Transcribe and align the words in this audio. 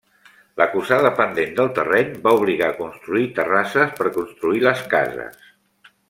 L'acusada 0.61 1.09
pendent 1.19 1.51
del 1.59 1.67
terreny 1.81 2.09
va 2.25 2.33
obligar 2.39 2.71
a 2.73 2.77
construir 2.79 3.27
terrasses 3.41 3.93
per 4.01 4.13
construir 4.19 4.63
les 4.69 4.81
cases. 4.95 5.45